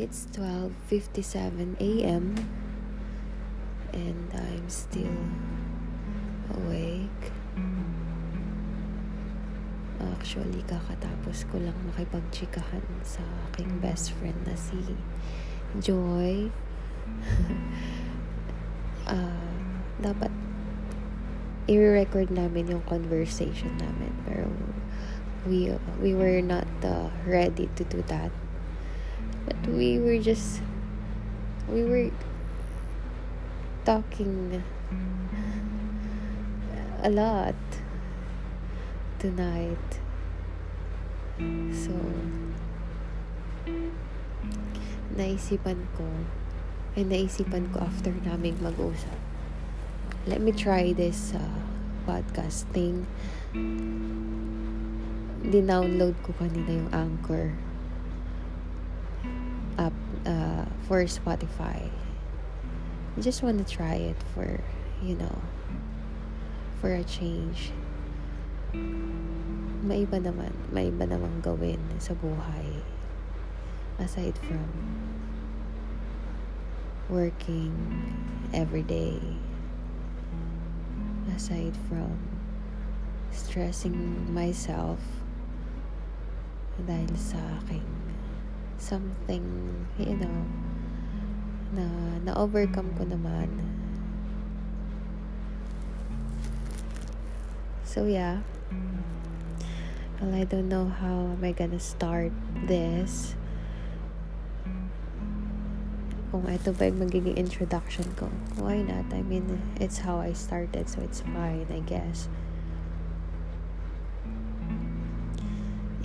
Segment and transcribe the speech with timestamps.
[0.00, 2.32] It's 12:57 a.m.
[3.92, 5.20] and I'm still
[6.56, 7.24] awake.
[10.00, 13.20] Actually, kakatapos ko lang makipagchikahan sa
[13.52, 14.80] aking best friend na si
[15.76, 16.48] Joy.
[19.04, 19.52] uh,
[20.08, 20.32] dapat
[21.68, 24.48] i-record namin yung conversation namin pero
[25.44, 25.68] we
[26.00, 28.32] we were not uh, ready to do that
[29.46, 30.62] but we were just
[31.68, 32.10] we were
[33.84, 34.62] talking
[37.02, 37.54] a lot
[39.18, 39.90] tonight.
[41.72, 41.94] So
[45.16, 46.04] naisipan ko
[46.96, 49.16] ay naisipan ko after naming mag-usap.
[50.28, 51.60] Let me try this uh,
[52.04, 53.08] podcast thing
[55.40, 57.56] dinownload ko kanina yung Anchor
[60.90, 61.86] for Spotify.
[63.16, 64.58] I just want to try it for,
[65.00, 65.38] you know,
[66.80, 67.70] for a change.
[69.86, 72.82] Maiba naman, maiba naman gawin sa buhay
[74.02, 74.66] aside from
[77.06, 77.70] working
[78.50, 79.22] every day
[81.30, 82.18] aside from
[83.30, 84.98] stressing myself
[86.82, 87.86] dahil sa aking
[88.80, 89.44] something,
[90.00, 90.38] you know,
[91.76, 91.84] na
[92.24, 93.46] na-overcome ko naman.
[97.84, 98.40] So, yeah.
[100.20, 102.32] Well, I don't know how am I gonna start
[102.66, 103.36] this.
[106.30, 108.30] Kung ito ba yung magiging introduction ko.
[108.62, 109.10] Why not?
[109.10, 112.30] I mean, it's how I started, so it's fine, I guess.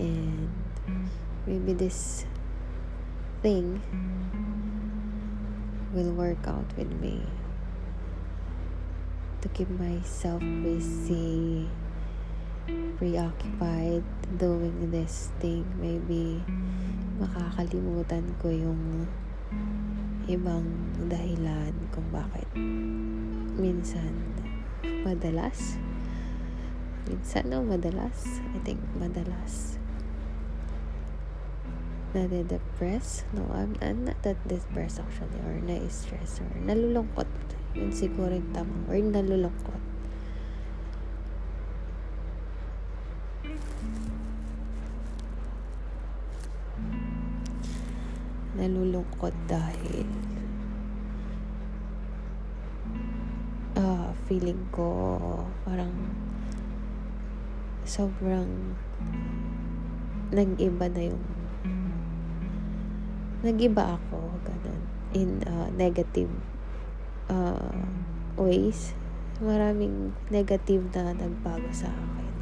[0.02, 0.50] And
[1.45, 2.26] maybe this
[3.41, 3.81] thing
[5.93, 7.23] will work out with me.
[9.42, 11.70] To keep myself busy
[12.98, 14.04] preoccupied
[14.39, 16.42] doing this thing maybe
[17.21, 19.05] makakalimutan ko yung
[20.26, 20.65] ibang
[21.05, 22.48] dahilan kung bakit
[23.55, 24.33] minsan
[25.05, 25.77] madalas
[27.05, 29.77] minsan no madalas I think madalas
[32.15, 33.27] nade-depress.
[33.36, 37.27] No, I'm, I'm not that depressed actually or na-stress or nalulungkot.
[37.76, 39.83] Yun siguro yung tamang word, nalulungkot.
[48.55, 50.08] Nalulungkot dahil
[53.75, 55.92] uh, feeling ko parang
[57.83, 58.80] sobrang
[60.31, 61.45] nag-iba na yung
[63.44, 64.82] nagiba ako, ganun,
[65.12, 66.32] in uh, negative
[67.28, 67.76] uh,
[68.36, 68.94] ways.
[69.44, 72.34] Maraming negative na nagbago sa akin.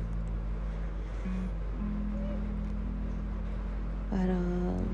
[4.14, 4.86] Parang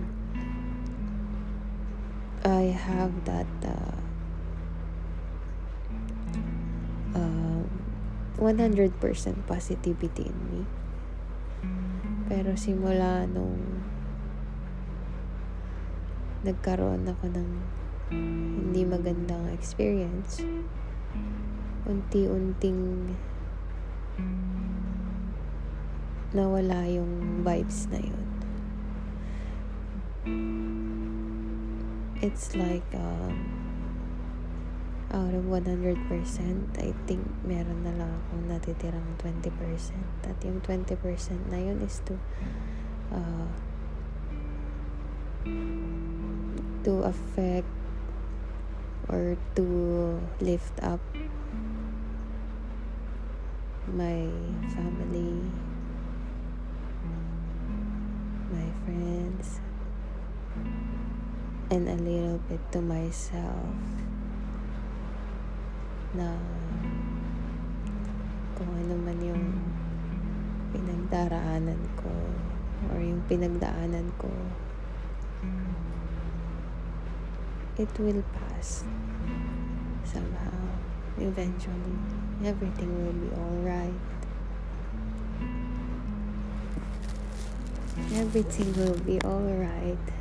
[2.47, 3.99] I have that uh,
[7.19, 7.63] uh,
[8.39, 8.95] 100%
[9.43, 10.61] positivity in me.
[12.31, 13.83] Pero simula nung
[16.43, 17.49] nagkaroon ako ng
[18.09, 20.41] hindi magandang experience,
[21.85, 23.13] unti-unting
[26.29, 28.27] nawala yung vibes na yun.
[32.19, 33.33] It's like, um,
[35.09, 35.97] out of 100%,
[36.77, 39.95] I think meron na lang akong natitirang 20%.
[40.27, 40.99] At yung 20%
[41.49, 42.19] na yun is to,
[43.09, 43.47] uh,
[46.89, 47.69] to affect
[49.13, 50.97] or to lift up
[53.85, 54.25] my
[54.73, 55.37] family,
[58.49, 59.61] my friends,
[61.69, 63.77] and a little bit to myself.
[66.17, 66.41] Na
[68.57, 69.45] kung ano man yung
[70.73, 72.09] pinagdaraanan ko
[72.89, 74.33] or yung pinagdaanan ko
[77.79, 78.83] it will pass.
[80.03, 80.59] Somehow
[81.17, 81.97] eventually
[82.45, 83.93] everything will be all right
[88.13, 90.18] everything will be all right